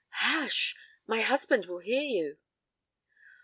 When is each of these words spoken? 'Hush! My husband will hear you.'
'Hush! 0.09 0.75
My 1.05 1.21
husband 1.21 1.67
will 1.67 1.77
hear 1.77 2.01
you.' 2.01 2.39